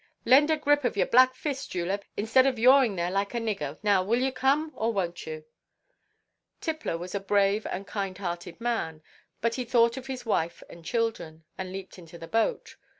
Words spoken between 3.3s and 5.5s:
a nigger. Now will you come, or wonʼt you?"